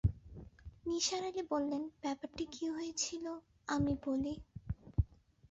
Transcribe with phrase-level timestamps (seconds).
[0.85, 3.25] নিসার আলি বললেন, ব্যাপারটা কী হয়েছিল
[3.67, 4.33] আমি বলি।